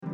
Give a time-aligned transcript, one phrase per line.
[0.00, 0.06] ラ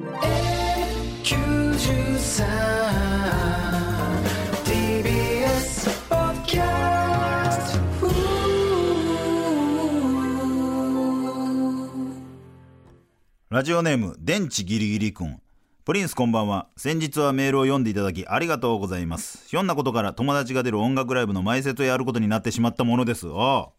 [13.63, 15.39] ジオネーム電池ギリギリ君。
[15.85, 16.69] プリンスこんばんは。
[16.79, 19.47] 先日はメールを読んでいただきありがとうございます。
[19.49, 23.27] ひょんなことから友達が出る音楽ライブの前説をやることになってしまったものです。
[23.27, 23.73] 教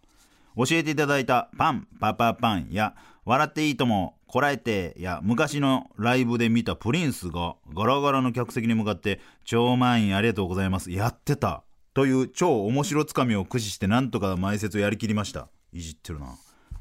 [0.71, 2.93] えていただいたパンパパパンや
[3.25, 11.63] 笑っていいともこらえてや昔のライブで見たプリンスがガラガラの客席に向かって超満員ありがとうございますやってた
[11.95, 15.47] という超面白つかみを駆使してなんとか前説をやりきりました。
[15.71, 16.35] いじってるな。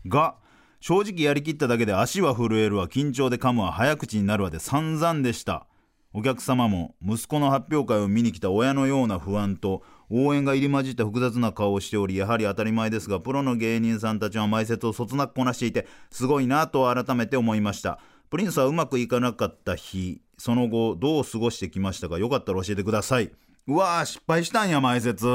[0.06, 0.34] が
[0.80, 5.68] 正直やりきっただけで足は震えるわ緊張で噛むわ早口になるわで散々でした。
[6.12, 17.98] お客様も息子の発表会を見に来た親のような不安と応援が入り混じった複雑な顔をしておりやはり当たり前ですがプロの芸人さんたちは前説をそつなくこなしていてすごいなと改めて思いました。
[18.30, 22.18] プリンスはうまくいかなかった日その後どう過ごしてきましたか？
[22.18, 23.30] よかったら教えてください。
[23.66, 25.27] うわー失敗したんや前説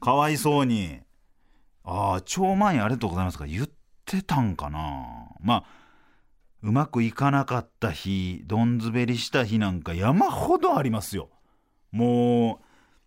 [0.00, 1.00] かわいそうに。
[1.84, 3.68] ああ超満員ありがとうございますか言っ
[4.04, 5.06] てたんかな。
[5.40, 5.64] まあ
[6.62, 11.30] うまくいかなかった日どんずべりした日なんか山ほどありますよ。
[11.92, 12.63] もう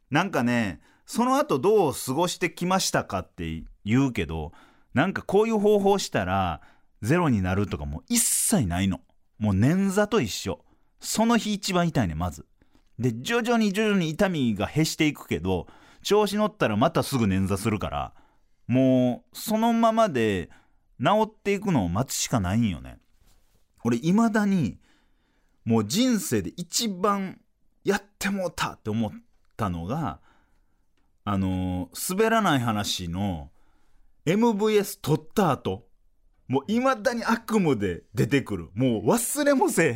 [0.09, 4.52] なんかねその後どう過ごしてきましたかって言うけど
[4.94, 6.61] なんかこういう方法したら
[7.02, 9.02] ゼロになるとかもう一切ないの。
[9.38, 10.63] もう捻挫と一緒。
[11.00, 12.45] その日一番痛いねまず。
[12.97, 15.67] で徐々に徐々に痛みが減していくけど
[16.02, 18.13] 調子乗ったらまたすぐ捻挫するから
[18.66, 20.50] もうそのままで
[21.00, 22.97] 治っていくのを待つしかないんよね。
[23.83, 24.80] 俺いまだに
[25.63, 27.39] もう人生で一番
[27.83, 29.11] やってもうたって思っ
[29.58, 30.19] たのが
[31.25, 33.50] あのー滑らない話の
[34.25, 35.88] MVS 取った後
[36.47, 38.69] もういまだに悪夢で出てくる。
[38.73, 39.94] もう忘れもせえ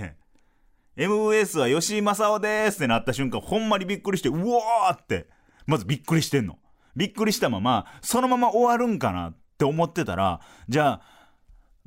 [0.97, 1.09] へん。
[1.09, 5.27] MVS は吉井正夫ですってなった瞬間ほんまにびっくりしてうわーって
[5.65, 6.59] まずびっくりしてんの。
[6.95, 11.01] びっくりしたままそのまま終わるんかなって思ってたらじゃあ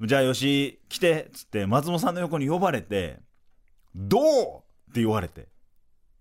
[0.00, 3.20] じゃあ吉井来てっつって松本さんの横に呼ばれて
[3.94, 4.22] どう
[4.90, 5.48] って言われて。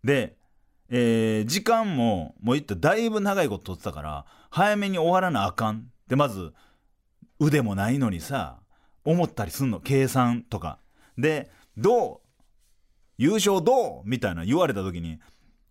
[0.04, 0.36] で、
[0.90, 5.88] えー時間ももう言っただいぶ長いこと取ってたから早めに終わらなあかん。
[6.08, 6.54] でまず
[7.40, 8.60] 腕もないのにさ
[9.06, 9.80] 思ったりすんの。
[9.80, 10.80] 計算とか。
[11.18, 12.20] でどう？
[13.18, 14.02] 優勝どう？
[14.06, 15.20] みたいな言われた時に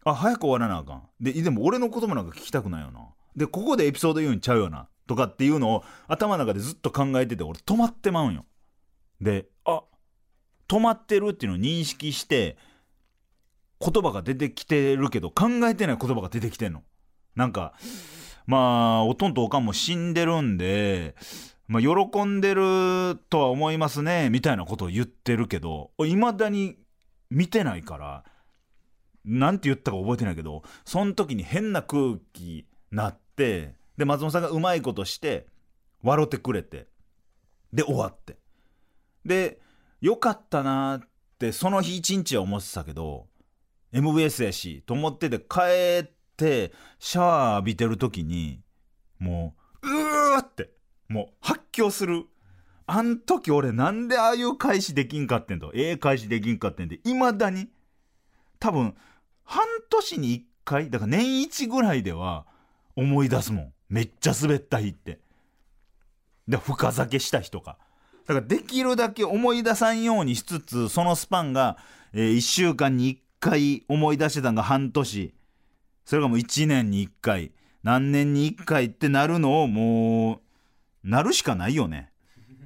[0.04, 1.08] あ早く終わらなあかん。
[1.20, 3.00] ででも俺の言葉なんか聞きたくないよな。
[3.36, 4.88] でここでエピソード言うんちゃうよな。
[5.06, 8.44] とかっていうのを頭の中でずっと考えてて俺止まってまうんよ。
[9.20, 9.82] であ
[10.68, 12.56] 止まってるっていうのを認識して
[13.82, 16.82] 言葉が出てきてるけど考えてない言葉が出てきてんの。
[17.34, 17.74] なんか
[18.46, 18.58] ま
[18.98, 21.14] あおとんとおかんも死んでるんで
[21.66, 26.76] まあ喜んでるとは思いますねみたいなことを言ってるけどいまだに
[27.30, 28.24] 見てないから
[29.24, 35.46] なんて言ったか覚えてないけどその時に変な空気なってで松本さんがうまいことして
[36.02, 36.88] 笑ってくれて
[37.72, 38.36] で終わって。
[39.24, 39.60] で
[40.00, 41.00] よかったなっ
[41.38, 43.28] てその日一日は思ってたけど
[43.92, 48.60] MVS やしと思ってて帰ってシャワー浴びてる時に
[49.18, 50.70] もううーって
[51.08, 52.24] もう発狂する。
[52.86, 55.70] あん時俺なんでああいう返しできんかってんと。
[55.74, 57.68] ええ返しできんかってんでいまだに。
[58.58, 58.94] 多分
[59.44, 62.46] 半年に1回だから年一ぐらいでは
[62.96, 63.72] 思い出すもん。
[63.88, 65.20] めっちゃ滑った日って。
[66.48, 67.78] で深酒した日とか。
[68.26, 71.76] だからできるだけ思い出さんようにしつつそのスパンが、
[72.12, 75.34] え1週間に1回思い出してたんが半年。
[76.04, 77.50] それがもう1年に1回。
[77.82, 80.40] 何年に1回ってなるのをも
[81.04, 82.12] うなるしかないよね。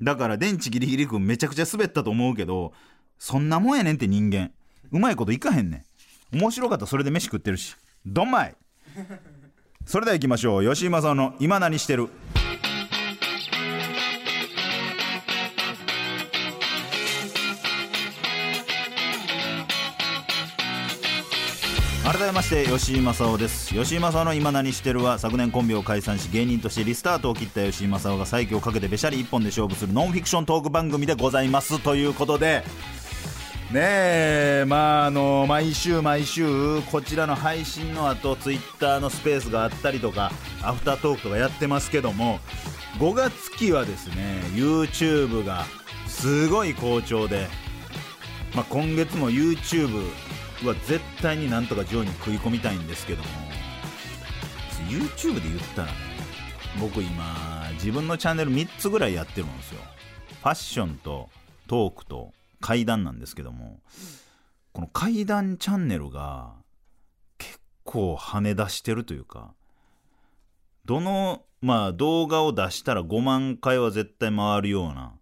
[0.03, 2.75] だから電池ギリギリ君めちゃくちゃ滑ったと思うけど
[3.19, 4.51] そんなもんやねんって人間。
[4.93, 5.87] うまいこといかへんね
[6.33, 6.39] ん。
[6.39, 7.75] 面白かったらそれで飯食ってるし。
[8.05, 8.55] どんまい
[9.87, 10.65] それでは行きましょう。
[10.75, 12.09] 吉井正夫の「今何してる?」
[22.47, 23.75] して吉井正夫です。
[23.75, 31.81] 吉井正夫の今何してるは昨年コンビを解散し芸人としてリスタートを切った吉井正夫が再起をかけてべしゃり一本で勝負するノンフィクショントーク番組でございます。
[31.83, 32.63] ということで
[33.73, 40.31] ねえまああの毎週毎週こちらの配信の後ツイッターのスペースがあったりとか
[40.63, 42.39] アフタートークとかやってますけども
[43.01, 45.65] 5月期はですね YouTube が
[46.07, 47.49] すごい好調で、
[48.55, 50.05] まあ、今月も YouTube
[50.65, 53.29] は絶対になんとか上位に食い込みたいんですけども。
[54.89, 55.93] YouTube で言ったらね
[56.81, 59.81] 僕今自分のチャンネル3つぐらいやってるんですよ。
[60.43, 61.29] ファッションと
[61.67, 63.81] トークと怪談なんですけども。
[64.73, 66.53] この怪談チャンネルが
[67.39, 69.55] 結構跳ね出してるというか。
[70.85, 75.15] どのまあ動画を出したら5万回は絶対回るような。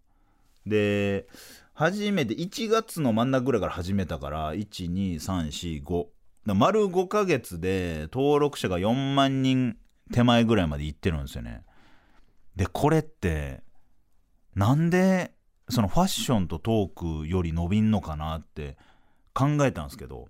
[0.66, 1.26] で
[1.74, 6.06] 初めて1月の真ん中ぐらいから始めたから12345
[6.46, 9.76] 丸5ヶ月で登録者が4万人
[10.12, 11.62] 手前ぐらいまで行ってるんですよね。
[12.54, 13.62] でこれって
[14.54, 15.32] なんで
[15.68, 18.76] そのファッションとトークより伸びんのかなって
[19.32, 20.28] 考えたんですけど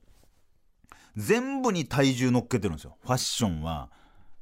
[1.16, 2.96] 全部に体重乗っけてるんですよ。
[3.02, 3.90] ファッションは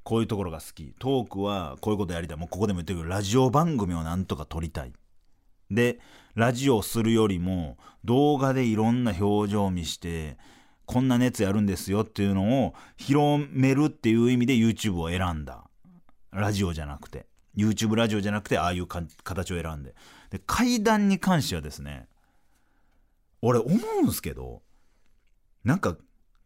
[0.04, 0.94] こういうところが好き。
[0.98, 2.36] トークはこういうことやりたい。
[2.36, 4.92] もうここでも言ってるけどラジオ番組をなんとか撮りたい。
[5.70, 5.98] で
[6.34, 10.38] ラジオするよりも動画でいろんな表情を見して
[10.86, 15.68] こんな熱やるんですよっていうのを広めるっていう意味で YouTube を選んだ。
[16.30, 17.26] ラジオじゃなくて。
[17.54, 19.94] YouTube ラジオじゃなくてああいう形を選んで。
[20.30, 22.08] で階段に関してはですね
[23.42, 24.62] 俺思うんすけど
[25.64, 25.96] なんか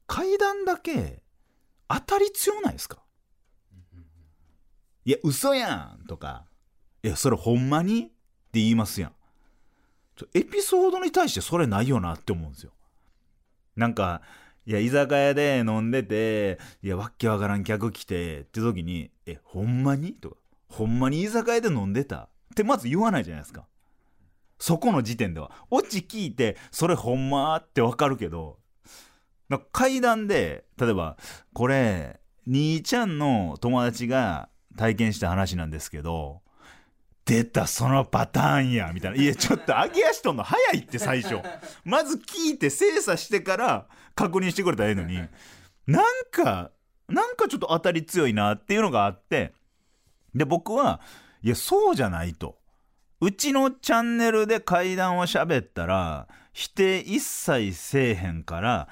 [0.09, 1.23] 階段だけ
[1.89, 2.99] 当たり強ないですか？
[5.05, 6.47] いや嘘やんとか
[7.05, 8.01] いやそれほんまに？
[8.01, 8.13] って
[8.55, 9.13] 言いますやん。
[10.35, 12.73] エピソードに対してそれないよなって思うんですよ
[13.77, 14.23] なんか
[14.65, 20.37] いや居酒屋で飲んでていやわけわからん客来てって時に「えほんまに?」とか
[20.69, 23.67] 「ほんまに居酒屋で飲んでた?」ってまず言わないじゃないですか
[24.59, 28.59] そこの時点ではオチ聞いてそれほんまってわかるけど
[29.73, 31.17] 階段で例えば
[31.53, 36.41] これ兄ちゃんの友達が体験した話なんですけど
[37.27, 39.23] 出たそのパターンやみたいな。
[39.23, 41.43] いやちょっと揚げ足とんの早いって最初。
[41.85, 45.17] まず聞いて精査してから確認してくれたらええのに。
[45.87, 46.71] なんか
[47.09, 49.53] なんかちょっと当たり強いなっていうのがあって。
[50.35, 51.01] で僕は
[51.43, 52.59] いやそうじゃないと。
[53.21, 58.89] うちのチャンネルで怪談を喋ったら否定一切せえへんから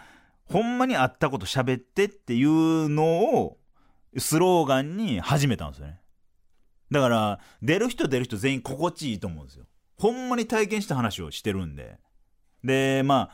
[0.47, 3.59] ほんまにあったこと喋ってっていうのを
[4.17, 6.01] スローガンに始めたんですよね。
[6.91, 9.65] だから出る人出る人全員心地いいと思うんですよ。
[9.97, 11.99] ほんまに体験した話をしてるんで。
[12.63, 13.31] でま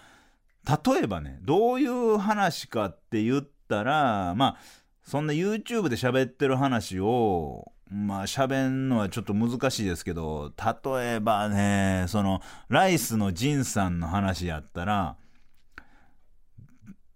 [0.67, 4.56] あ例えばねどういう話かって言ったらまあ
[5.02, 15.17] そんな YouTube で喋ってる話をまあ喋んのはちょっと難しいですけど例えばねそのライスのジンさんの話やったら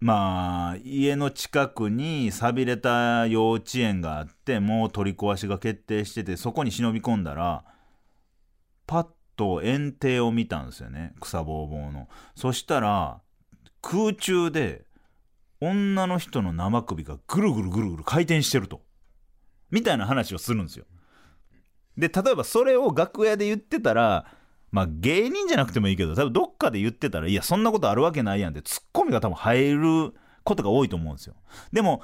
[0.05, 7.63] まあ家の近くに寂れた幼稚園があってもう取り壊しが決定しててそこに忍び込んだら
[8.85, 12.07] パッと園庭を見たんですよね草ぼうぼうの。
[12.35, 13.19] そしたら
[13.81, 14.85] 空中で
[15.59, 18.83] 女の人の生首がぐるぐるぐるぐる回転してると
[19.71, 20.85] みたいな話をするんですよ。
[21.97, 24.27] で例えばそれを楽屋で言ってたら
[24.75, 30.13] まあ芸人じゃなくてもいいけど多分どっかで言ってたらいやそんなことあるわけないやんってツッコミが多分入る
[30.43, 31.35] ことが多いと思うんですよ。
[31.71, 32.03] でも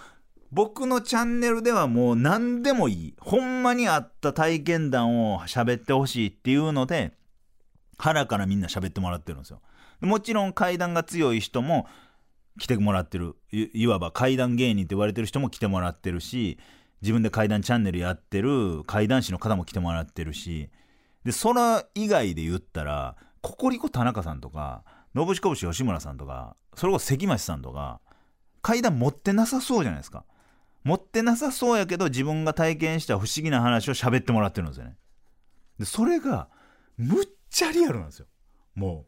[0.53, 3.15] 僕のチャンネルではもう何でもいい。
[3.19, 7.11] ほんまにあった体験談を喋ってほしいっていうので
[7.97, 9.59] 腹からみんな喋ってもらってるんですよ。
[9.99, 11.87] もちろん階段が強い人も
[12.57, 13.35] 来てもらってる。
[13.51, 16.57] いわば階段芸人って言われてる人も来てもらってるし
[17.01, 20.69] 自分で怪談チャンネルやってる怪談師の方も来てもらってるし
[21.23, 24.83] でそれ以外で言ったらココリコ田中さんとか
[25.15, 28.01] 信子節吉村さんとかそれこそ関町さんとか
[28.61, 30.25] 怪談持ってなさそうじゃないですか。
[30.83, 34.97] 持ってなさそうやけど自分が体験した不思議な話を喋ってもらってるんですよね。
[35.79, 36.47] でそれが
[36.97, 38.27] むっちゃリアルなんですよ。
[38.75, 39.05] も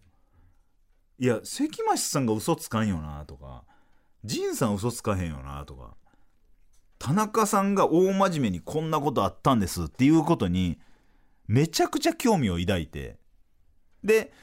[1.19, 3.63] ういや関町さんが嘘つかんよなとか
[4.23, 5.95] 仁さん嘘つかへんよなとか
[6.99, 10.79] 田中さんが大真面目にこんなことあったんですっていうことに
[11.53, 13.17] めちゃくちゃ興味を抱いて。
[14.03, 14.33] で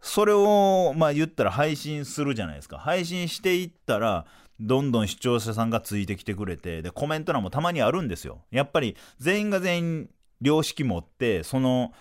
[0.00, 2.78] それをまあ言ったら配信するじゃないですか。
[2.78, 4.24] 配信していったら
[4.58, 8.44] どんどん視聴者さんがついてきてくれてでコメント欄もたまにあるんですよ。
[8.50, 11.92] やっぱり全員が全員良識持ってその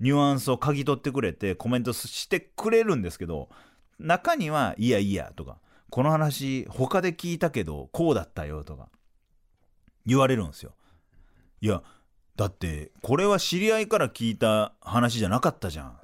[0.00, 3.48] ニュアンスを嗅ぎ取ってくれてコメントしてくれるんですけど
[4.00, 5.58] 中には「いやいや」とか
[5.90, 8.88] 「この話他で聞いたけどこうだったよ」とか
[10.06, 10.74] 言われるんですよ。
[11.60, 11.82] いや
[12.38, 15.98] だってこれは知り合いから聞いた話じゃなかったじゃん。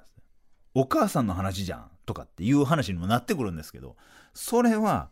[0.75, 3.95] お母さんの話じゃんとかっていう話にもなってくるんですけど
[4.35, 5.09] それは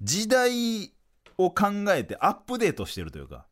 [0.00, 0.92] 時代
[1.36, 3.46] を考えてアップデートしてるというか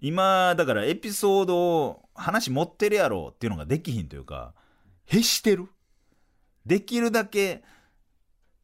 [0.00, 4.54] 今だからエピソードを話持ってるやろっていうのができひんというか
[5.04, 5.66] へしてる。
[6.64, 7.62] できるだけ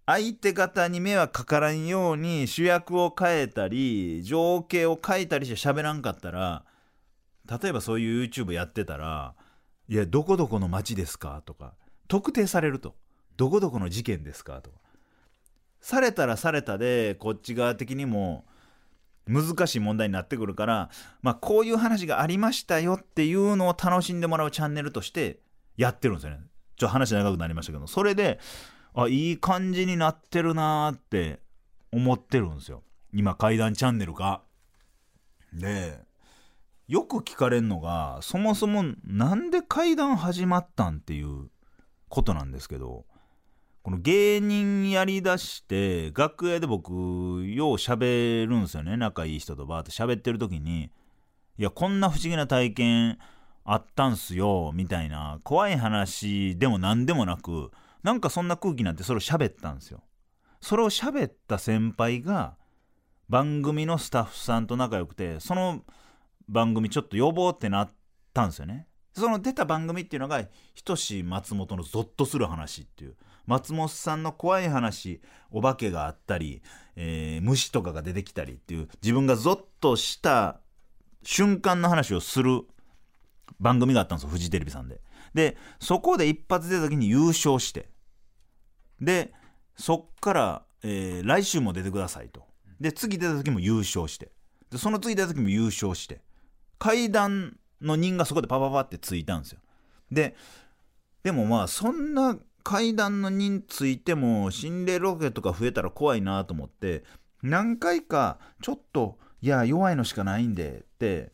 [0.07, 6.65] 相手方に迷惑かからんように主役を変えたり情景を変えたりして喋らんかったら
[7.51, 9.35] 例えばそういう YouTube やってたら
[9.89, 11.75] 「いやどこどこの町ですか?」とか
[12.07, 12.97] 特定されると
[13.37, 14.77] どこどこの事件ですかとか
[15.81, 18.45] されたらされたでこっち側的にも
[19.27, 20.91] 難しい問題になってくるから、
[21.23, 25.41] まあ、こういう話がありましたよっていうのを楽しんでもらうチャンネルとして
[25.77, 26.41] やってるんですよね。
[26.77, 28.41] ちょっと話長くなりましたけどそれで
[28.95, 31.41] あいい感じになってるなーって
[31.93, 34.43] 思ってるんですよ今怪談チャンネルが。
[35.53, 36.01] で
[36.91, 41.49] よく聞かれるのがそもそもなんで怪談始まったんっていう
[42.09, 43.05] ことなんですけど
[43.85, 48.97] この芸人やりだして楽屋で僕よう喋るんですよね。
[48.97, 50.91] 仲いい人とバーって喋ってる時に
[51.59, 53.19] いやこんな不思議な体験
[53.65, 57.71] あったんすよみたいな怖い話でも何でもなく
[58.03, 60.03] なんかそんな空気になってそれを喋ったんですよ。
[60.61, 62.57] それを喋った先輩が
[63.29, 65.85] 番組のスタッフさんと仲良くてその
[66.51, 67.91] 番組ちょっと呼ぼうってなっ
[68.35, 68.89] たんですよね。
[69.15, 73.17] その出た番組っていうのが「ひとし松本のゾッとする話」っていう。
[73.47, 76.63] 松本さんの怖い話お化けがあったり、
[76.95, 80.61] えー虫とかが出てきたりっていう自分がゾッとした
[81.25, 82.63] 瞬間の話をする
[83.59, 85.01] 番組があったんですよフジテレビさんで。
[85.35, 87.91] でそこで一発出た時に優勝して。
[89.01, 89.33] で
[89.77, 92.47] そっから、えー来週も出てくださいと。
[92.81, 94.31] で次出た時も優勝して。
[94.71, 96.23] でその次出た時も優勝して。
[96.81, 99.61] 階段の人がそこでパパパってついたんですよ。
[100.11, 100.35] で
[101.23, 107.05] でもまあそんな階段の人ついても心霊ロケとか増えたら怖いなと思って
[107.43, 111.33] 何回かちょっといや弱いのしかないんでって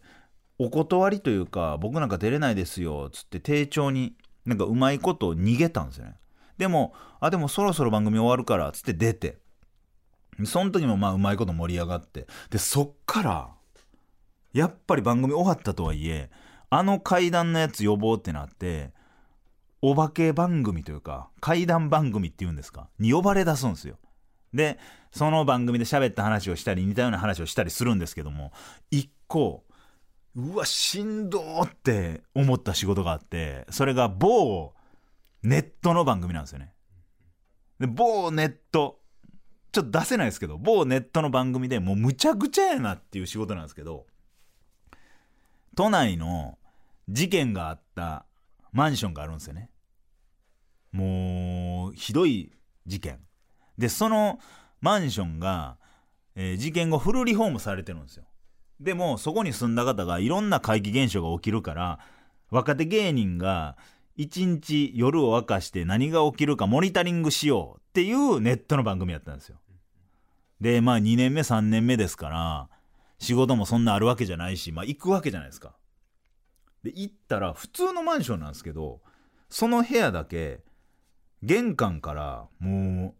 [0.59, 6.15] お断りというか僕なんか出れないですよつって丁重になんかうまいこと逃げたんですよね。
[6.59, 9.39] でもあでもそろそろ番組終わるからつって出て
[10.45, 13.56] その時もまあうまいこと盛り上がってでそっから
[14.57, 16.31] やっぱり番組終わったとはいえ
[16.71, 18.93] あの怪談のやつ呼ぼうってなって
[19.83, 23.99] お化け番組というか怪談番組っていうんですかに呼ばれ出すんですよ。
[24.55, 24.79] で
[25.13, 28.53] その番組で喋った話をしたり似たような話をしたりするんですけども
[28.91, 29.65] 一個
[30.35, 34.73] うわしんどーって思った仕事があってそれが某
[35.43, 36.73] ネットの番組なんですよね。
[37.79, 39.01] で某ネット
[39.73, 44.07] ちょっと出せないですけど某ネットの番組でもうむちゃくちゃやなっていう仕事なんですけど
[45.77, 46.59] 都内の
[47.09, 48.27] 事件があった
[48.73, 49.71] マンションがあるんですよね。
[50.91, 52.51] もうひどい
[52.87, 53.21] 事件。
[53.79, 54.41] でその
[54.81, 55.77] マンションが、
[56.35, 58.25] えー事件後フルリフォームされてるんですよ。
[58.81, 61.99] でもそこに住んだ方がいろんな怪奇現象が起きるから
[62.51, 63.77] 若手芸人が
[64.17, 69.57] 一日夜を明かして何が起きるかモニタリングしようっていうネットの番組やったんですよ。
[70.61, 72.69] でまあ2年目3年目ですから
[73.19, 75.75] 仕事もそんなあるわけじゃないしまあ行くわけじゃないですか。
[76.83, 79.01] で行ったら普通のマンションなんですけど
[79.49, 80.61] その部屋だけ
[81.43, 83.15] 玄関からもう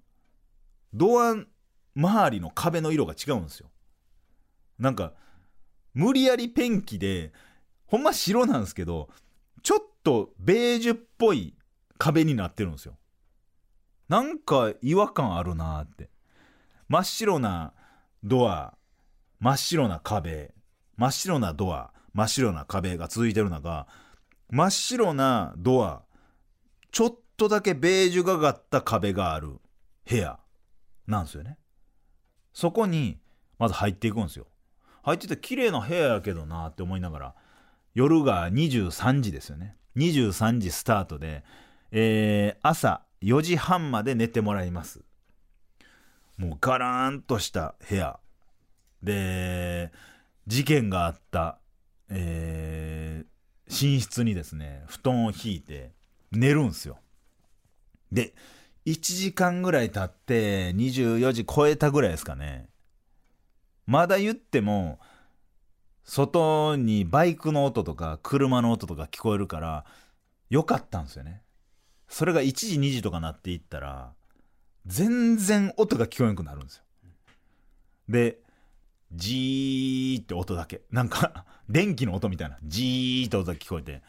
[0.95, 1.35] ドア
[1.95, 3.71] 周りの壁の色が違うんですよ。
[4.79, 5.15] なんか
[5.95, 7.33] 無理やりペンキで
[7.87, 9.09] ほんま白なんですけど
[9.63, 11.57] ちょっとベージュっぽい
[11.99, 12.97] 壁になってるんですよ。
[14.09, 16.11] なんか違和感あるなーって。
[16.89, 17.73] 真っ白な
[18.23, 18.76] ドア
[19.41, 20.55] 真っ白な壁
[20.97, 23.87] 真っ白なドア真っ白な壁が続いてる中
[24.51, 26.03] 真っ白なドア
[26.91, 29.59] ちょっとだけベージュがかった壁がある
[30.09, 30.39] 部屋
[31.07, 31.59] なんですよね。
[32.53, 33.19] そこに
[33.59, 34.47] まず入っていくんですよ。
[35.03, 37.35] 入ってて綺麗な部屋やけどなって思いながら
[37.95, 39.77] 夜が23時ですよね。
[39.97, 41.45] 23時スタートで、
[41.91, 45.03] えー朝4時半まで寝てもらいます。
[46.37, 48.19] もうガラーンとした部屋。
[49.07, 49.93] で
[50.47, 51.59] 事件があった、
[52.11, 53.37] えー
[53.69, 55.91] 寝室にですね布団を敷いて
[56.31, 56.99] 寝るんすよ。
[58.13, 58.35] で
[58.87, 62.69] 1時間ぐらい経って24時超えたぐらいですかね。
[63.87, 65.01] まだ言っても
[66.05, 69.85] 外にバイクの音とか車の音とか聞こえるから
[70.49, 71.43] よかったんですよね。
[72.09, 74.13] それが1時2時とかなっていったら
[74.87, 76.85] 全然音が聞こえなくなるんですよ。
[78.09, 78.39] で
[79.13, 80.83] ジーって音だけ。
[80.91, 82.59] なんか 電気の音みたいな。
[82.65, 84.03] ジーって音が聞こえて。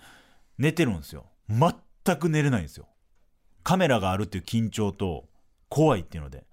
[0.58, 1.26] 寝てるんですよ。
[1.50, 2.88] 全く寝れないんですよ。
[3.64, 5.30] カメラがあるっていう緊張と
[5.70, 6.46] 怖いっていうので。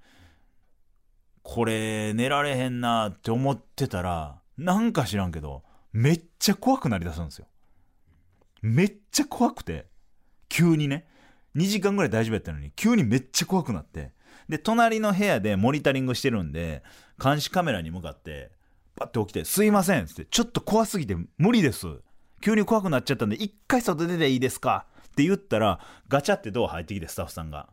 [1.43, 7.47] これ寝られへんなって思ってたらなんか知らんけどめっちゃ怖くなりだすんですよ。
[8.63, 9.87] めっちゃ怖くて。
[10.49, 11.07] 急にね。
[11.57, 14.13] 2時間ぐらい大丈夫やったのに急にめっちゃ怖くなって。
[14.49, 16.83] で隣の部屋でモニタリングしてるんで
[17.23, 18.51] 監視カメラに向かって
[18.97, 21.87] パッて起きて「すいません」っつって「ちょっと怖すぎて無理です。
[22.41, 27.69] 急に怖くなっちゃったんで一回外出ていいですか?」って言ったらガチャってドア入ってきてスタッフさんが。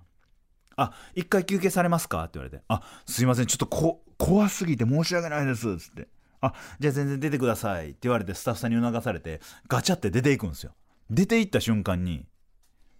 [0.77, 6.07] あ一回休憩されますか?」って言われて「あすいませんちょっとこ怖すぎて申し訳ないです」っつって
[6.41, 10.73] 「あじゃあ全然出てください」って言われてスタッフさんに促されてガチャって出ていくんですよ。
[11.09, 12.25] 出て行った瞬間に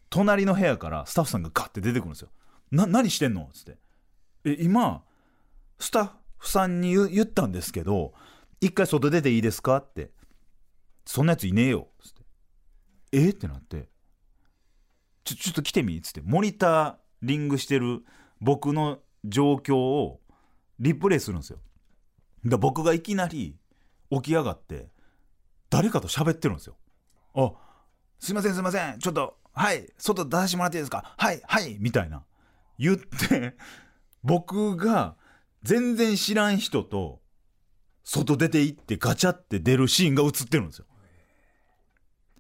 [0.10, 2.30] 隣の部屋からスタッフさんがガッて出てくるんですよ。
[2.72, 3.44] な何してんの？
[3.44, 3.78] っつって。
[4.44, 5.04] え今
[5.80, 8.14] スタッフさんに言ったんですけど
[8.60, 10.12] 一回外出ていいですかって。
[11.06, 11.88] そんなやついねえよ。
[11.92, 12.22] っつって。
[13.12, 13.90] えってなって。
[15.24, 16.22] ちょちょっと来てみっつって。
[16.24, 18.04] モニタリングしてる
[18.40, 20.22] 僕の状況を
[20.80, 21.60] リプレイするんですよ。
[22.46, 23.56] だ僕がいきなり
[24.12, 24.90] 起き上がって
[25.70, 26.76] 誰かと喋ってるんですよ。
[27.36, 27.54] あ
[28.20, 29.00] すいませんすいません。
[29.00, 31.16] ちょっとはい外出させてもらっていいですか？
[31.18, 32.24] はいはいみたいな。
[32.78, 33.56] 言って
[34.24, 35.16] 僕が
[35.64, 37.22] 全然知らん人と
[38.04, 40.86] 外出て行ってガチャって出るシーンが映ってるんですよ。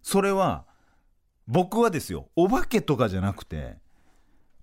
[0.01, 0.65] それは
[1.47, 3.77] 僕はですよお化けとかじゃなくて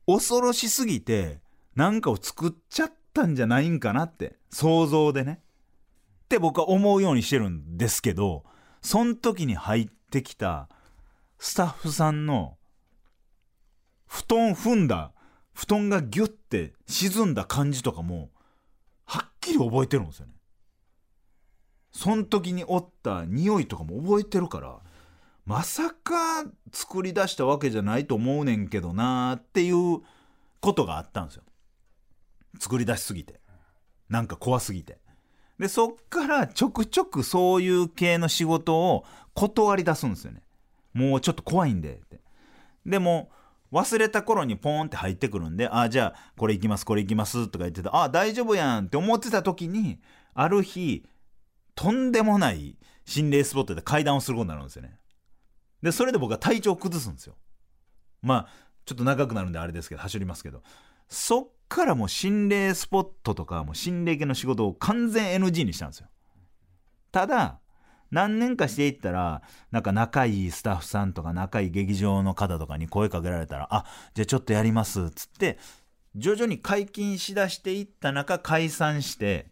[0.06, 1.40] 恐ろしすぎて
[1.76, 5.40] なんかを作っちゃったんじゃないんかなって想像でね。
[6.24, 8.44] って僕は思うようにしてるんですけど
[8.82, 10.68] そん時に入ってきた
[11.38, 12.58] スタッフさんの
[14.06, 15.12] 布団踏んだ
[15.54, 18.30] 布団がギュッて沈んだ感じとかも
[19.48, 20.32] きり覚えてるんですよね。
[21.92, 24.78] そん時におった匂いとかも覚えてるから
[25.46, 30.02] まさか作り出したわけじゃないと思うねんけどなーっていう
[30.60, 31.42] ことがあったんですよ。
[32.58, 33.40] 作り出しすぎて。
[34.08, 34.98] なんか怖すぎて。
[35.58, 40.42] でそっからちょくちょくそういう系の仕事を断り出すんですよね。
[40.92, 42.20] もうちょっと怖いんでって。
[42.84, 43.30] でも
[43.72, 50.00] 忘れた頃にポーンって入ってくるんで、ああ、じゃあ、これ行きます、これ行きますとか言ってた、あ、大丈夫やんって思ってた時に、
[50.34, 51.04] ある日、
[51.74, 54.98] とんでもない心霊スポットで階段をすることになるんですよね。
[55.82, 57.36] で、それで僕は体調を崩すんですよ。
[58.22, 58.48] まあ、
[58.84, 60.62] ちょっと長くなるんであれですけど、走りますけど。
[61.08, 66.08] そっからもう心霊スポットとか、もう心霊系の仕事を完全 NG にしたんですよ。
[67.12, 67.60] ただ、
[68.10, 75.58] 何年かしていったら、なんか仲いいスタッフさんとか仲いい劇場の方とかに声かけられたら、あ、じゃあちょっとやりますっつって、
[76.16, 79.50] 徐々に解禁しだしていった中解散して、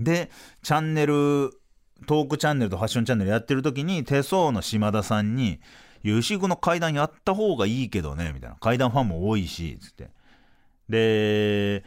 [0.00, 0.30] で、
[0.62, 1.50] チャンネル、
[2.06, 5.60] トークチャンネルとファッションチャンネルやってる時に手相の島田さんに、
[6.04, 8.56] 牛久の階段やった方がいいけどね、みたいな。
[8.56, 10.10] 階段ファンも多いし、つって。
[10.88, 11.84] で、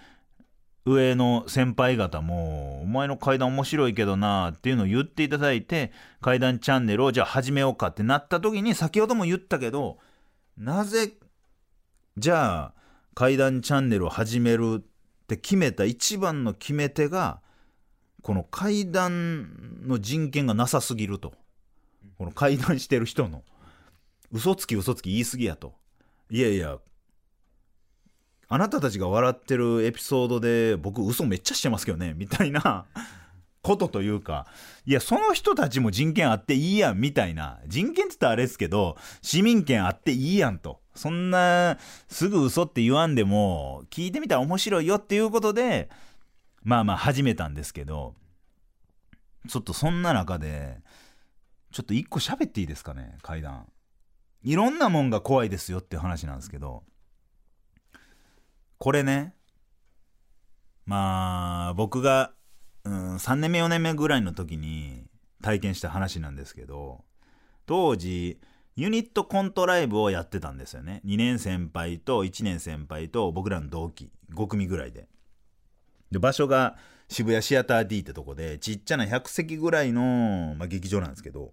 [0.85, 9.97] 上の先輩方も、お前の階段面白いけどなっていうのを言っていただいて、階段チャンネルをじゃあ始めようかってなった時に、先ほども言ったけど、
[10.57, 11.13] なぜ、
[12.17, 12.73] じゃあ
[13.15, 17.41] 階段チャンネルを始めるって決めた一番の決め手が、
[18.21, 21.33] この階段の人権がなさすぎると。
[22.17, 23.43] この階段してる人の。
[24.31, 25.75] 嘘つき嘘つき言い過ぎやと。
[26.29, 26.77] いやいや、
[28.47, 32.85] あなたたちが笑ってるエピソードで僕嘘めっちゃしてますけどねみたいな。
[33.61, 34.45] ことというか。
[34.85, 37.59] いやその人たちも人権あっていいやんみたいな。
[37.65, 40.81] 人権って言ったらあれですけど市民権あっていいやんと。
[40.93, 41.77] そんな
[42.07, 45.89] すぐ嘘って言わんでも聞いてみたら面白いよっていうことで
[46.63, 48.13] まあまあ始めたんですけど。
[49.47, 50.77] ちょっとそんな中で
[51.71, 53.67] ちょっと一個喋っていいですかね階段。
[54.43, 56.83] いろんなもんが怖いですよっていう話なんですけど
[58.77, 59.33] これね、
[60.85, 62.31] まあ、僕が、
[62.83, 65.05] うん、3年目、4年目ぐらいの時に
[65.41, 67.03] 体験した話なんですけど、
[67.65, 68.39] 当時、
[68.75, 71.01] ユニットコントライブをやってたんですよね。
[71.05, 75.07] 2年先輩と1年先輩と僕らの同期、5組ぐらいで。
[76.11, 76.75] で、場所が
[77.07, 81.51] 渋谷シアター D ってとこで、ちっちゃな100席ぐらいの、まあ、劇場なんですけど、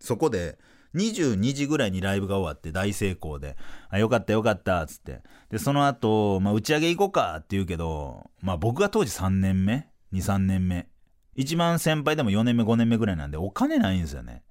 [0.00, 0.58] そこで、
[0.94, 3.56] 22時ぐらいにライブが終わって大成功で、
[3.88, 5.22] あ、よかったよかったっつって。
[5.50, 10.88] で、その後、まあ、打ち上げ行こうかって言うけど、まあ僕が当時3年目 ?2、3年目。
[11.34, 14.42] 一番先輩でも4年目、5年目ぐらいなんで、お金ないんですよね。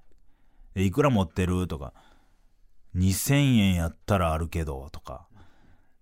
[0.74, 1.68] で、いくら持ってる？
[1.68, 1.94] とか、
[2.96, 5.28] 2000円やったらあるけど、とか。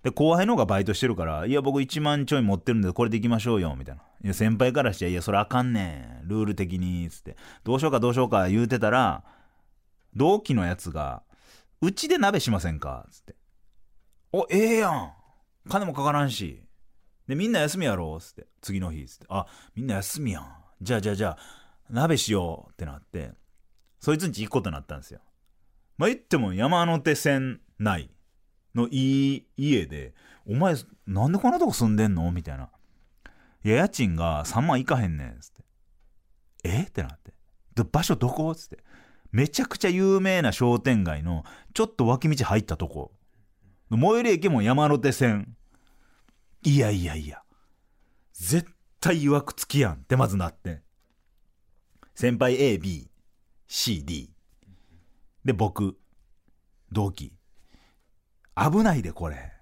[0.03, 4.03] で、後輩の方がバイトしてるから、いや、僕1万ちょい持ってるんで、これで行きましょうよ、みたいな。
[4.23, 6.27] いや、先輩からして、いや、それあかんねん。
[6.27, 7.35] ルール的に、つって。
[7.65, 9.23] どうしようかどうしようか言うてたら、
[10.15, 11.23] 同期のやつが、
[11.81, 13.07] うちで鍋しませんか？
[13.11, 13.35] つって。
[14.31, 15.13] お、ええやん
[15.69, 16.63] 金もかからんし。
[17.27, 18.19] で、みんな休みやろ？
[18.19, 18.47] つって。
[18.61, 19.05] 次の日。
[19.05, 19.25] つって。
[19.29, 19.45] あ、
[19.75, 20.47] みんな休みやん。
[20.81, 21.37] じゃあじゃあじゃあ、
[21.89, 23.31] 鍋しようってなって、
[23.99, 25.21] そいつんち行くことになったんですよ。
[25.97, 28.09] まあ、言っても山手線内
[28.73, 30.13] のいい家で、
[30.47, 32.31] お前、なんでこんなとこ住んでんの？
[32.31, 32.69] みたいな。
[33.63, 35.39] いや、家賃が3万いかへんねん。
[35.39, 35.63] つって。
[36.63, 36.83] え？
[36.83, 37.33] ってなって。
[37.75, 38.53] で、場所どこ？
[38.55, 38.83] つって。
[39.31, 43.11] めちゃくちゃ有名な商店街のちょっと脇道入ったとこ。
[43.91, 45.55] 最寄り駅も山手線。
[46.63, 47.41] いやいやいや。
[48.33, 50.81] 絶対曰くつきやんってまずなって。
[52.15, 52.57] 先輩
[53.67, 54.29] ABCD
[55.45, 55.97] で僕。
[56.91, 57.33] 同期。
[58.55, 59.53] 危ないでこれ。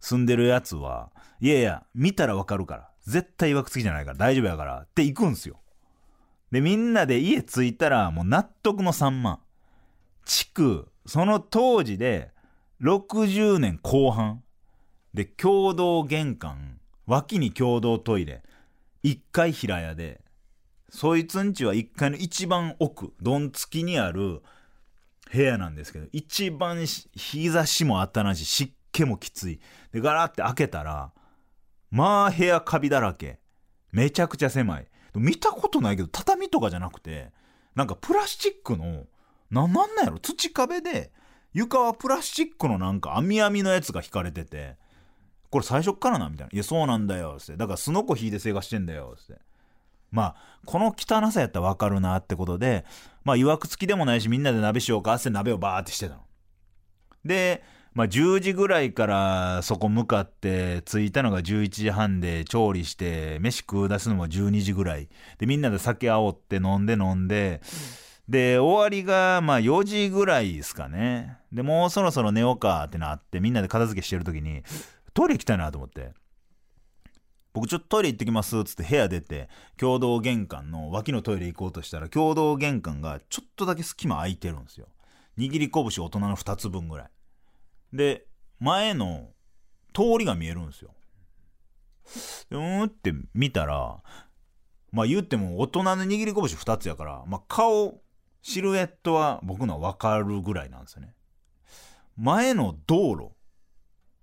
[0.00, 2.90] 住んでるやつはいやいや見たらわかるから。
[3.06, 4.18] 絶対曰くつきじゃないから。
[4.18, 4.82] 大丈夫やから。
[4.82, 5.60] って行くんすよ。
[6.54, 9.40] でみんなで家着いたらもう納得の3万
[10.24, 12.30] 築その当時で
[12.80, 14.44] 60年後半。
[15.12, 18.44] で共同玄関脇に共同トイレ。
[19.02, 20.20] 1階平屋で。
[20.90, 24.40] そいつんちは1階の一番奥どんつきにある
[25.32, 29.58] 部屋なんですけど一番日差しもあったなし湿気もきつい。
[29.90, 31.10] でガラって開けたら
[31.90, 33.40] まあ部屋カビだらけ。
[33.90, 34.86] めちゃくちゃ狭い。
[35.14, 37.30] 見たことないけど畳とかじゃなくて
[37.74, 39.06] なんかプラスチックの
[39.50, 40.18] ななんなんやろ？
[40.18, 41.12] 土壁で
[41.52, 44.76] 床はプラスチックのなんか網網のやつが引かれてて
[45.50, 47.56] これ最初っからなみたいな「いやそうなんだよ」って。
[47.56, 49.40] だからすのこ引いて生活してんだよって。
[50.10, 52.84] まあこの汚さやったら分かるなってことで
[53.24, 56.22] まあ曰く付きでもないしみんなで鍋しようかって鍋をバーってしてたの。
[57.24, 57.62] で
[57.94, 65.08] まあ10時ぐらいからそこ向かって着いたのが11時半で調理して飯食う出すのも12時ぐらい。
[65.38, 67.60] でみんなで酒あおって飲んで飲んで、
[68.28, 71.38] で終わりがまあ4時ぐらいですかね。
[71.52, 74.62] でもうそろそろ寝ようかってなってみんなで片付けしてる時に
[75.12, 76.12] トイレ行きたいなと思って。
[77.52, 84.88] 僕ちょっとトイレ行ってきますっつって部屋出て共同玄関の脇のトイレ行こうとしたら共同玄関がちょっとだけ隙間空いてるんですよ。
[85.38, 87.06] 握り拳大人の2つ分ぐらい。
[87.94, 88.26] で
[88.58, 89.28] 前の
[89.94, 90.90] 通りが見えるんですよ。
[92.50, 94.02] でうーんって見たら
[94.92, 98.00] まあ言っても大人の握り拳2つやから、まあ、顔
[98.42, 101.14] シルエットは僕のは分かるぐらいなんですよね。
[102.16, 103.30] 前の道路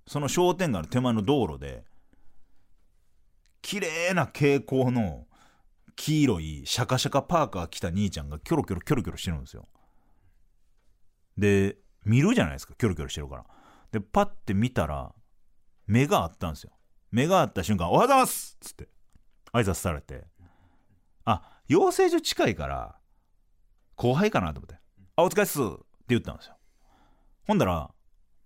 [0.05, 1.84] その商店街の手前の道路で
[3.62, 5.25] 綺麗な蛍光の
[5.95, 9.67] 黄色いシャカシャカパーカー着た兄ちゃんがキョロキョロキョロキョロしてるんですよ。
[11.38, 13.45] で見るじゃないですかキョロキョロしてるから。
[13.91, 15.13] でパッて見たら
[15.88, 16.71] 目があったんですよ。
[17.12, 18.89] 目があった瞬間「おはようございます!」っつって
[19.51, 20.25] 挨拶されて
[21.25, 22.95] あ養成所近いから
[23.95, 24.75] 後輩かなと思って
[25.17, 26.58] 「あお疲れっす!」って言ったんですよ。
[27.47, 27.93] ほんだら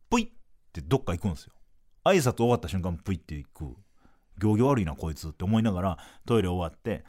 [0.09, 0.31] プイっ
[0.73, 1.53] てどっか行くんですよ。
[2.03, 3.75] 挨拶終わった瞬間プイって行く
[4.37, 7.05] 行儀悪いなこいつって思いながらトイレ終わって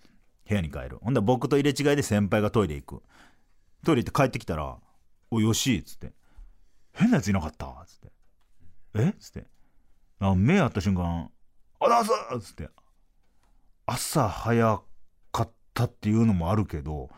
[0.48, 0.98] 部屋に帰る。
[1.02, 3.02] ほんだら僕と入れ違いで先輩がトイレ行く。
[3.84, 4.78] トイレ行って帰ってきたら
[5.30, 6.12] 「およし」っつって
[6.92, 8.12] 「変なやついなかった」っつって
[8.96, 9.10] 「え？
[9.10, 9.46] っ?」つって。
[10.18, 11.30] あ目合った瞬間
[11.80, 12.70] 「あざす!」っつって。
[13.86, 14.80] 朝早
[15.30, 17.08] かったっていうのもあるけど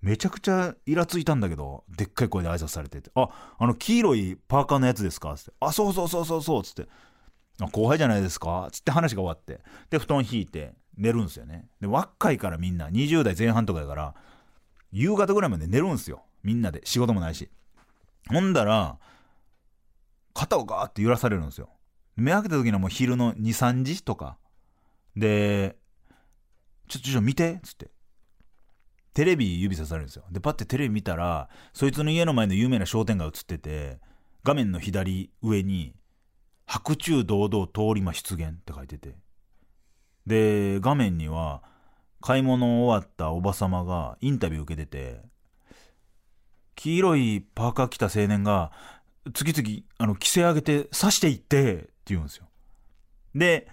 [0.00, 6.88] めちゃくちゃイラついたんだけどでっかい声で挨拶されてて「ああの黄色いパーカーのやつですか?」っつって「あそうそうそうそうそう」っつって
[7.60, 9.62] 「あ後輩じゃないですか?」つって話が終わって。
[9.90, 11.68] で布団引いて寝るんですよね。
[11.80, 14.14] で若いからみんな20代前半とかやから
[14.92, 16.24] 夕方ぐらいまで寝るんすよ。
[16.42, 16.80] みんなで。
[16.84, 17.50] 仕事もないし。
[18.30, 18.98] ほんだら
[20.36, 21.70] 肩をガーって揺らされるんですよ。
[22.14, 24.36] 目開けた時にはもう昼の23時とか。
[25.16, 25.78] で
[26.88, 27.90] 「ちょっとちょ見て」っつって。
[29.14, 30.26] テレビ指さされるんですよ。
[30.30, 33.98] でパッてテレビ見たらそいつの家の前の有名な商店街映ってて
[34.44, 35.94] 画面の左上に
[36.66, 39.16] 「白昼堂々通り魔出現」って書いてて。
[40.26, 41.62] で画面には
[42.20, 45.22] 買い物終わったおばさまがインタビュー受けてて
[46.74, 48.70] 黄色いパーカー着た青年が
[49.34, 52.46] 次々あの規制上げて刺していってって言うんですよ。
[53.34, 53.68] で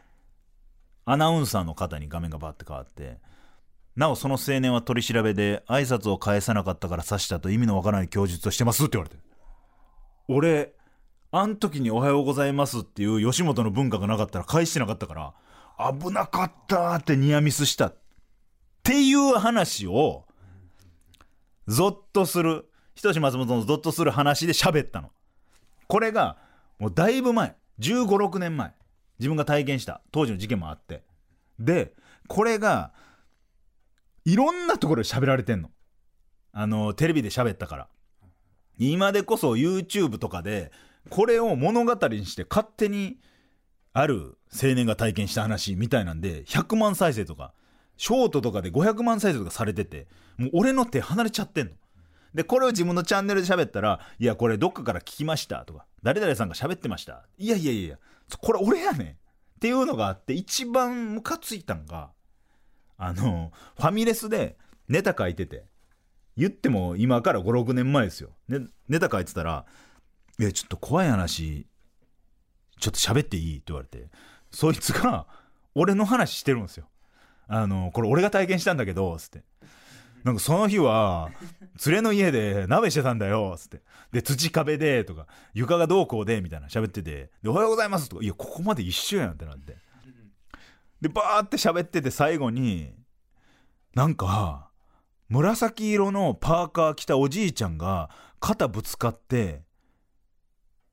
[1.06, 3.20] アナウンサーの方に画面がバッて変わって
[3.96, 9.22] なおその青年は取り調べで挨拶を返さなかったから刺したと意味のわからない供述をしてますって言われて。
[10.28, 10.74] 俺
[11.32, 15.34] あん時に「おはようございます」っていう吉本の文化がなかったら返してなかったから
[16.00, 17.88] 危なかったってニアミスした。
[17.88, 17.98] っ
[18.84, 20.26] ていう話を
[21.68, 25.12] ゾッとするひとし松本のゾッとする話で喋ったの。
[25.94, 26.38] これが
[26.80, 28.74] もうだいぶ前1 5 6年前
[29.20, 31.04] 自分が体験した当時の事件もあって。
[31.60, 31.94] で
[32.28, 32.94] これが
[34.26, 35.70] いろんなところで喋られてんの。
[36.52, 37.88] あのテレビで喋ったから。
[38.80, 40.72] 今でこそ YouTube とかで
[41.12, 43.20] これを物語にして勝手に
[43.94, 47.54] ある青年が体験した話みたいなんで100万再生とか
[47.98, 51.74] ショートとかで500万再生とかされててもう俺の手離れちゃってんの。
[52.34, 57.98] でこれを自分のチャンネルで喋ったら「いやこれどっかから聞きました」とか「誰々さんが喋ってました」いやいやいや
[58.40, 59.14] これ俺やねんっ
[59.60, 62.12] ていうのがあって一番ムカついたんが
[62.98, 65.66] あのファミレスでネタ書いてて
[66.36, 69.66] 言っても今から56年前ですよ、ね、ネタ書いてたら
[70.40, 71.68] 「いやちょっと怖い話
[72.80, 74.10] ちょっと喋っていい?」って言われて
[74.52, 75.28] そいつが
[75.76, 76.88] 俺の話してるんですよ。
[77.48, 79.44] あのこれ俺が体験したんだけどつって
[80.24, 81.32] なんかその日は
[81.86, 83.82] 連れの家で鍋してたんだよつって。
[84.12, 87.32] で土壁でとか床がどうこうでみたいな喋ってて。
[87.42, 88.24] でおはようございますとか。
[88.24, 89.78] いやここまで一緒やんってなって。
[91.02, 92.94] でバーって喋ってて最後に
[93.94, 94.70] なんか
[95.28, 98.10] 紫色のパーカー着たおじいちゃんが
[98.40, 99.64] 肩ぶつかって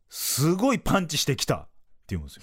[0.09, 1.63] すごいパンチしてきたっ
[2.07, 2.43] て言うんですよ。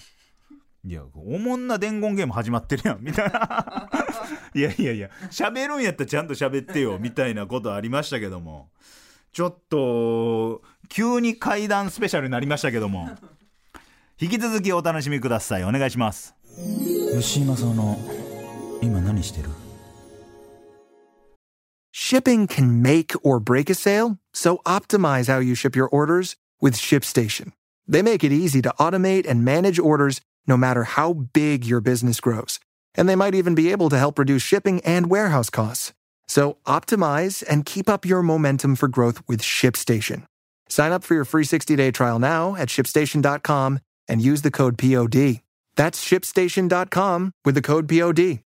[0.87, 3.89] いやおもんな伝言ゲーム始まってるやんみたいな
[4.53, 8.69] いやいやいや喋るんやったらちゃんと喋ってよみたいなことありましたけども
[9.33, 13.09] ちょっと急に怪談スペシャルになりましたけども
[14.17, 16.33] 引き続きお楽しみくださいお願いします
[17.13, 17.99] 吉井正夫の
[18.81, 19.49] 今何してる
[21.93, 26.75] Shipping can make or break a sale, so optimize how you ship your orders with
[26.75, 27.51] ShipStation.
[27.85, 32.20] They make it easy to automate and manage orders no matter how big your business
[32.20, 32.58] grows.
[32.94, 35.92] And they might even be able to help reduce shipping and warehouse costs.
[36.26, 40.24] So optimize and keep up your momentum for growth with ShipStation.
[40.68, 45.40] Sign up for your free 60-day trial now at shipstation.com and use the code POD.
[45.76, 48.40] That's shipstation.com with the code POD.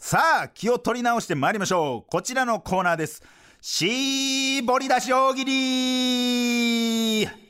[0.00, 3.20] さあ気を取り直してまいりましょうこちらのコーナーです
[3.60, 7.41] 絞り出し大喜利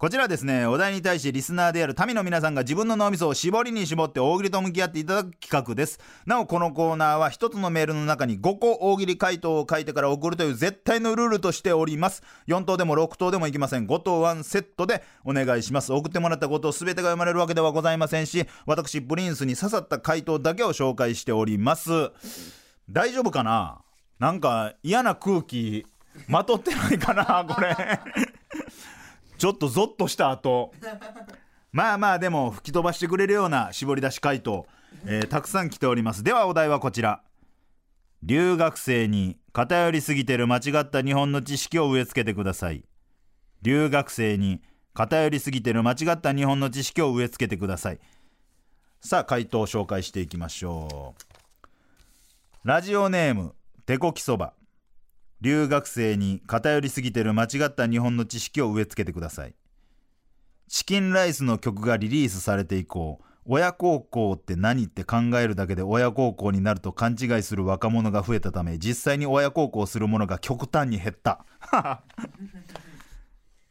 [0.00, 6.00] こちらですねお題に対してリスナーである民の皆さんが自分の脳みそを絞りに絞って大喜利と向き合っていただく企画です。
[6.24, 12.22] なおこのコーナーは一つのメールの中に5個大喜利回答を書いてから送るという絶対のルールとしております。
[12.48, 13.86] 4等でも6等でもいきません。
[13.86, 15.92] 5等1セットでお願いします。
[15.92, 21.90] 送ってもらった5等全てが読まれるわけではございませんし私プリンスに刺さった回答だけを紹介しております。
[22.88, 23.82] 大丈夫かな？
[24.18, 25.84] なんか嫌な空気
[26.26, 27.44] まとってないかな？
[27.46, 27.76] これ。
[29.40, 30.70] ちょっとゾッとした後。
[31.72, 34.66] まあまあでも吹き飛ばしてくれるような絞り出し回答、
[35.06, 36.22] えーたくさん来ております。
[36.22, 37.22] ではお題はこちら。
[38.22, 42.84] 留学生に偏りすぎてる間違った日本の知識を植え付けてください。
[43.62, 44.60] 留学生に
[44.92, 47.98] 偏りすぎてる間違った日本の知識を植え付けてください。
[49.00, 52.68] さあ回答を紹介していきましょう。
[52.68, 53.54] ラジオネーム
[53.86, 54.52] 手こきそば。
[55.40, 59.54] 留学生に偏りすぎてる間違った日本の知識を植え付けてください。
[60.68, 71.44] チキンライスの曲がリリースされて以降親孝行って何って考えるだけで親孝行になると勘違いする若者が増えたため実際に親孝行するものが極端に減った。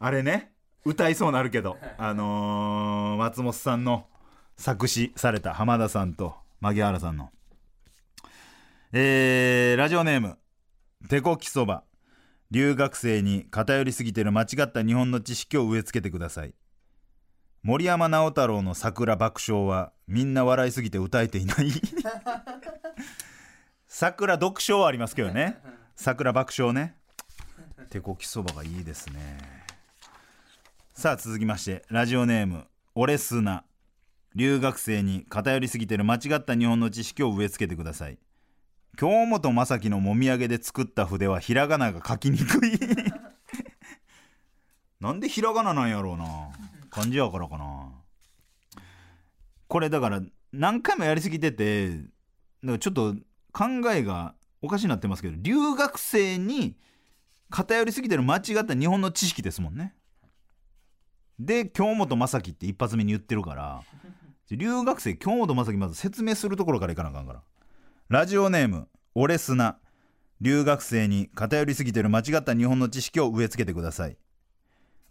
[0.01, 0.51] あれね
[0.83, 4.07] 歌いそうなるけどあのー松本さんの
[4.57, 7.31] 作詞された浜田さんと牧原さんの。
[8.91, 10.37] えー、ラジオネーム
[11.07, 11.83] 手こきそば。
[12.51, 16.53] 留学生に偏りすぎてる間違った日本の知識を植え付けてください。
[17.63, 21.71] 森山直太朗の桜爆笑はみんな笑いすぎて歌えていない？
[23.87, 25.57] 桜読書はありますけどね。
[25.95, 26.95] 桜爆笑ね。
[27.89, 29.37] 手こきそばがいいですね。
[30.93, 33.63] さあ続きましてラジオネーム俺砂
[34.35, 38.17] 留学生に偏りすぎてる間違った日本の知識を植え付けてください。
[38.99, 42.77] 京本正樹のもみあげで作った筆はひらがなが書きにくい。
[44.99, 46.49] なんでひらがななんやろうな。
[46.89, 47.93] 漢字やからかな。
[49.69, 52.09] これだから何回もやりすぎててだか
[52.63, 53.15] らちょっと
[53.53, 56.75] 考えがおかしになってますけど留学生に
[57.49, 59.95] 偏りすぎてる間違った日本の知識ですもんね。
[61.39, 63.81] で京本正樹って一発目に言ってるから
[64.51, 67.43] 留学生京本正樹まず説明するところからいかなあかんから
[68.09, 69.77] ラジオネーム俺砂。
[70.41, 74.17] 留学生に偏りすぎてる間違った日本の知識を植え付けてください。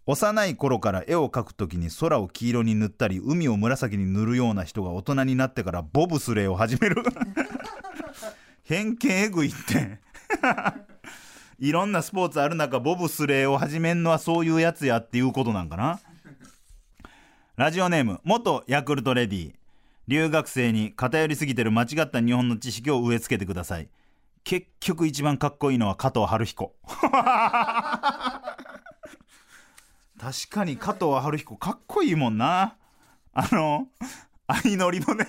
[0.07, 7.05] 幼い頃から絵を描くときに空を黄色に塗ったり海を紫に塗るような人が大人になってからボブスレーを始める。
[8.67, 10.01] 偏見えぐいって。
[11.61, 16.01] いろんなスポーツある中ボブスレーを始めんのはそういうやつやっていうことなんかな。
[17.55, 19.58] ラジオネーム元ヤクルトレディ
[20.09, 23.91] 留学生に偏りすぎてる間違った日本の知識を植え付けてください。
[24.43, 26.75] 結局一番かっこいいのは加藤晴彦。
[30.19, 32.77] 確かに加藤晴彦かっこいいもんな。
[33.35, 33.89] あの
[34.47, 35.27] 相乗りのね。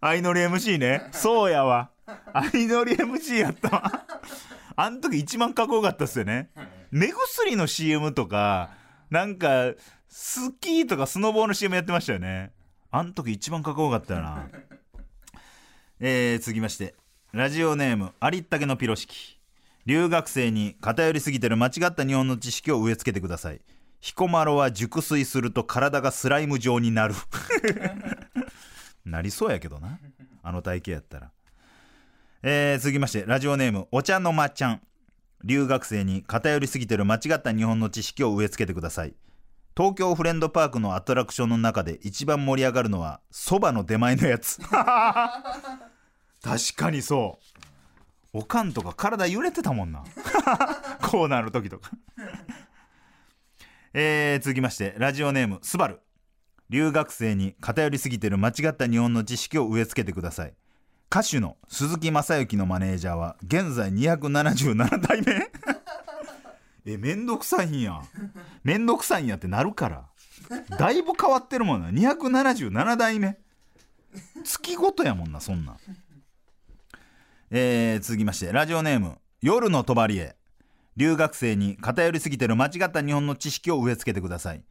[0.00, 1.08] 相乗り MC ね。
[1.10, 1.90] そうやわ。
[2.32, 4.06] 相乗り MC やったわ。
[4.76, 6.50] あん時一番かっこよかったっすよね。
[6.92, 8.70] 目薬の CM とか
[9.10, 9.72] なんか
[10.16, 12.52] スキーとかスノボーの CM やってましたよね。
[12.92, 14.46] あん時一番かっこよかったよな。
[15.98, 16.94] えー、続きまして。
[17.32, 19.40] ラジオネームありったけのピロシキ。
[19.86, 23.60] 留学生に偏りすぎてる間違った日本の知識を植え付けてください。
[24.00, 27.16] 彦摩呂は熟睡すると体がスライム状になる。
[29.04, 29.98] なりそうやけどな。
[30.44, 31.32] あの体型やったら。
[32.44, 33.24] えー、続きまして。
[33.26, 34.80] ラジオネームお茶のまっちゃん。
[35.42, 39.16] 留学生に偏りすぎてる間違った日本の知識を植え付けてください。
[39.76, 44.60] 東京フレンドパークのアトラクションの中で一番盛り上がるのはそばの出前のやつ。
[44.70, 44.78] 確
[46.76, 47.40] かにそ
[48.32, 48.38] う。
[48.38, 50.04] おかんとか体揺れてたもんな。
[51.02, 51.90] コーナーの時とか。
[53.94, 55.98] えー、続きましてラジオネームスバル。
[56.70, 60.54] 留学生に偏りすぎてる間違った日本の知識を植え付けてください。
[61.10, 65.50] 歌手の鈴木雅之のマネージャーは現在277代目。
[66.86, 68.02] えめんどくさいんや。
[68.62, 70.04] めんどくさいんやってなるから。
[70.76, 71.90] だいぶ変わってるもんな。
[71.90, 73.38] 277代目。
[74.44, 75.76] 月ごとやもんなそんな
[77.50, 79.94] えー、続きましてラジオネーム夜の帳
[80.96, 84.62] 留学生に偏りすぎてる間違った日本の知識を植え付けてください。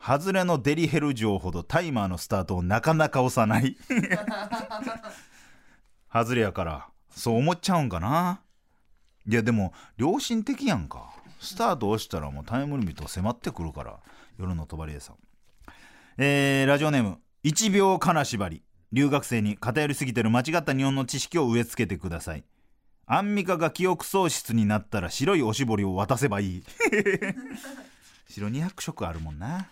[0.00, 3.76] 外れのデリヘル錠ほどタイマーのスタートをなかなか押さない。
[6.12, 8.40] 外れやからそう思っちゃうんかな。
[9.26, 11.12] いやでも良心的やんか。
[11.40, 14.00] スタート押したらもうタイムリミット迫ってくるから
[14.38, 15.16] 夜の帳さん。
[16.18, 18.62] えー、ラジオネーム1秒金縛り。
[18.90, 22.44] 留学生に偏りすぎてる間違った日本の知識を植え付けてください。
[23.06, 26.64] アンミカが記憶喪失になったら白いおしぼりを渡せばいい。
[28.28, 29.68] 白200色あるもんな。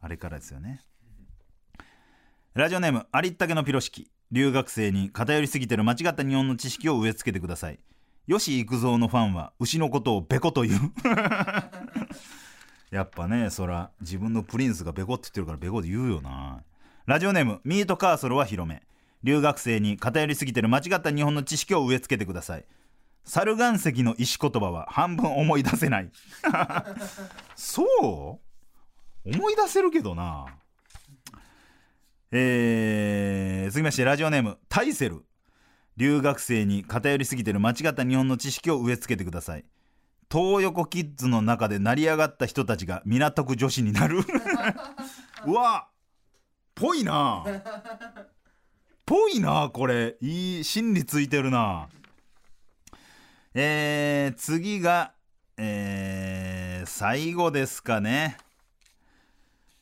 [0.00, 0.80] あれからですよね。
[2.54, 4.10] ラジオネームありったけのピロシキ。
[4.32, 7.80] 留学生に偏りすぎてる間違った日本の知識を植え付けてください。
[8.28, 10.92] 吉幾三のファンは牛のことをベコと言う。
[12.94, 16.62] やっぱねそら自分のプリンスがベコって言ってるからベコで言うよな。
[17.06, 18.82] ラジオネームミートカーソルは広め。
[19.22, 22.64] 留学生に偏りすぎてる間違った日本の知識を植え付けてください。
[23.24, 26.10] 猿岩石の石言葉は半分思い出せない。
[27.54, 29.30] そう？
[29.36, 30.46] 思い出せるけどな。
[32.32, 35.24] えー、続きましてラジオネームタイセル。
[36.00, 39.66] 留学生に偏りすぎてる間違った日本の知識を植え付けてください。
[40.32, 44.20] 東横キッズの中で成り上がった人たちが港区女子になる。
[45.46, 45.88] うわ
[46.74, 47.44] ぽいな。
[49.04, 50.16] ぽいなこれ。
[50.22, 51.90] いい心理ついてるな。
[53.52, 55.12] えー、次が
[55.62, 58.38] えー、最後ですかね。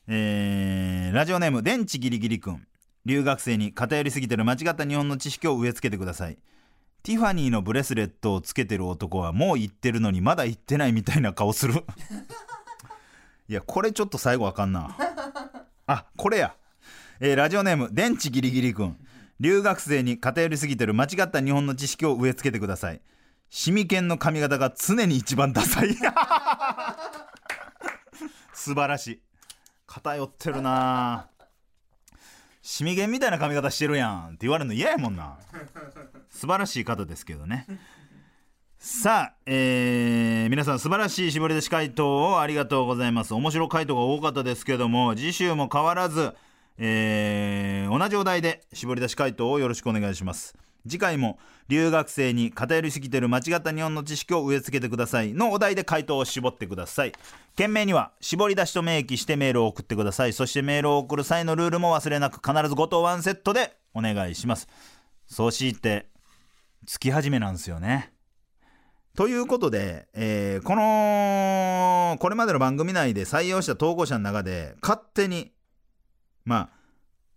[0.09, 2.67] えー、ラジオネーム電池ギリギリ君
[3.05, 6.37] 留学生に偏りすぎてる間違った日本の知識を植え付けてください。
[7.03, 11.85] ティファニーのブレスレットをつけてる男はもう言ってるのにまだ言ってないみたいな顔する。
[13.47, 14.95] いやこれちょっと最後あかんな。
[15.87, 16.55] あこれや、
[17.19, 18.97] えー、ラジオネーム電池ギリギリ君。
[19.39, 23.01] 留学生に偏りすぎてる間違った日本の知識を植え付けてください。
[23.49, 25.95] シミケンの髪型が常に一番ダサい。
[28.53, 29.21] 素晴らしい。
[29.87, 31.29] 偏ってるな。
[32.71, 35.39] シミゲンみたいな髪型してるやんって言われるの嫌やもんな。
[36.29, 37.65] 素晴らしい方ですけどね。
[38.77, 43.33] さあ、えー、皆さん素晴らしい絞り出し回答をありがとうございます。
[43.33, 46.35] 面白回答が多かったですけども次週も変わらず、
[46.77, 50.55] えー、同じお題で絞り出し回答をよろしくお願いします
[50.87, 55.33] 次回も留学生に偏りすぎてる間違った日本の知識を植え付けてください。
[55.33, 57.13] のお題で回答を絞ってください。
[57.55, 60.33] 件名には絞り出しと明記してメールを送ってください。
[60.33, 64.67] そしてメールを送る際のルールも忘れなく必ず5等ワンセットでお願いします。
[65.27, 66.07] そうして
[66.85, 68.13] 月始めなんですよね。
[69.15, 75.51] ということで、えー、このこれまでの番組内で採用した投稿者の中で勝手に
[76.45, 76.69] まあ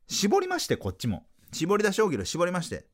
[0.06, 1.24] 絞りましてこっちも。
[1.52, 2.86] 絞り出し大喜利絞りまして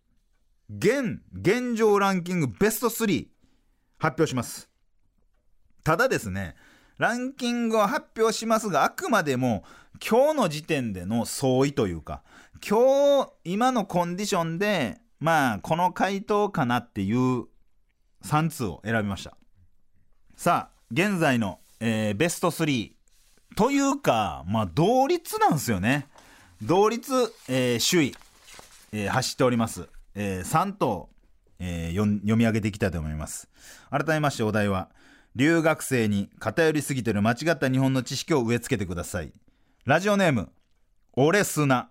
[0.71, 3.27] 現、現状ランキングベスト3
[3.99, 4.69] 発表します。
[5.83, 6.57] ただですね、
[6.99, 9.65] ランキングを発表しますが、あくまでも
[10.07, 12.23] 今日の時点での相違というか、
[12.67, 17.47] 今日、今のコンディションで、まあ、この回答かなっていう
[18.25, 19.37] 3通を選びました。
[20.37, 22.93] さあ、現在の、えー、ベスト3
[23.57, 26.09] というか、まあ、同率なんですよね。
[26.63, 27.13] 同率、
[27.49, 28.17] えー、首位、
[28.93, 29.89] えー、走っております。
[30.21, 31.09] えー、3頭、
[31.61, 33.49] えー、読み上げていきたいと思います。
[33.89, 34.91] 改めましてお題は
[35.37, 39.33] 留学生に偏りすぎてる間違った日本の知識を植え付けてください。
[39.85, 40.51] ラジオネーム
[41.13, 41.91] 俺砂。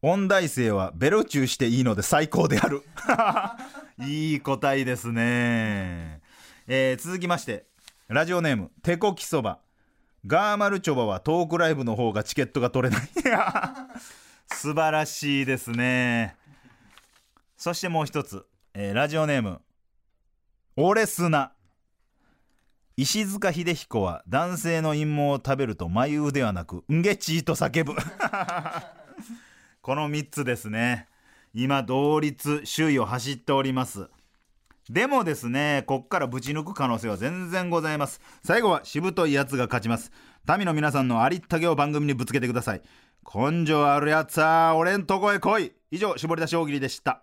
[0.00, 2.82] 音大生はベロチューしていいので最高である。
[4.08, 6.22] いい答えですね、
[6.66, 7.66] えー、続きまして
[8.08, 9.60] ラジオネーム手こきそば。
[10.26, 13.08] ガーマルチョバはトークライブの方がチケットが取れない。
[14.54, 16.36] 素晴らしいですね。
[17.62, 18.44] そしてもう一つ、
[18.74, 19.60] えー、ラジオネーム、
[20.74, 21.52] オレスナ。
[22.96, 27.94] 石塚秀彦は男性の陰謀を食べると眉腕ではなく「んげちー」と叫ぶ。
[29.80, 31.06] この3つですね。
[31.54, 34.10] 今同率首位を走っております。
[34.90, 38.20] でもですねこっからぶち抜く可能性は全然ございます。
[38.42, 40.10] 最後はしぶといやつが勝ちます。
[40.48, 42.82] 民の皆さんのありったけを番組にぶつけてください。
[43.32, 45.72] 根性あるやつは俺んとこへ来い。
[45.92, 47.22] 以上絞り出し大喜利でした。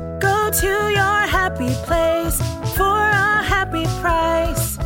[0.59, 2.41] To your happy place
[2.75, 4.77] for a happy price.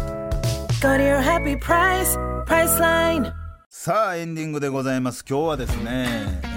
[0.80, 3.34] Go to your happy price, Priceline.
[3.70, 6.08] さあエンディングでございます今日はですね、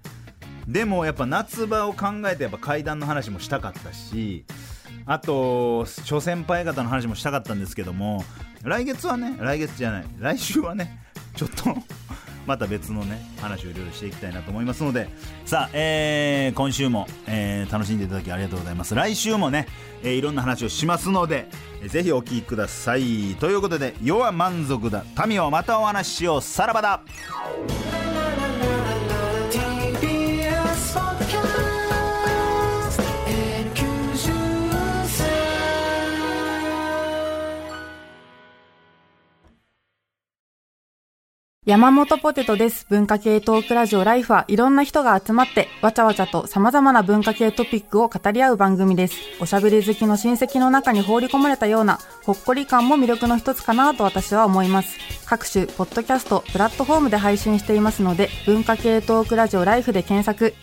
[0.68, 4.46] でもやっぱ夏場を考えてやっぱ階段の話もしたかったし
[5.06, 8.24] あと諸先輩方の話もしたかったんですけども
[8.64, 11.00] 来月はね来月じゃない来週はね
[11.36, 11.76] ちょっと
[12.46, 15.10] また別のね話をいろいろしていきたいなと思いますので
[15.46, 18.96] さあ、えー今週も、えー楽しんでいただきありがとうございます。
[18.96, 19.68] 来週もね、
[20.04, 21.48] えーいろんな話をしますので、
[21.82, 23.36] えーぜひお聞きください。
[23.40, 25.06] ということで「世は満足だ。
[25.28, 26.42] 民をまたお話ししよう。
[26.42, 27.02] さらばだ」
[41.72, 42.86] 山本ポテトです。
[42.90, 49.16] 文化系トークラジオライフはいろんな人が集まって、わちゃわちゃと様々な文化系トピックを語り合う番組です。
[49.40, 54.98] おしゃべり好きの親戚の中に放り込まれたような、ほっこり感も魅力の一つかなと私は思います。
[55.26, 60.54] 各種、ポッドキャスト、プラットフォームで配信していますので、文化系トークラジオライフで検索、